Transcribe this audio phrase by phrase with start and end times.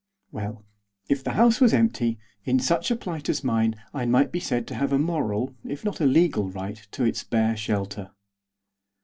[0.31, 0.65] Well,
[1.09, 4.65] if the house was empty, in such a plight as mine I might be said
[4.69, 8.09] to have a moral, if not a legal, right, to its bare shelter.